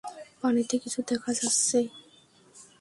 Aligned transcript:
পানিতে 0.41 0.75
কিছু 0.83 0.99
দেখা 1.09 1.31
যাচ্ছে! 1.33 1.79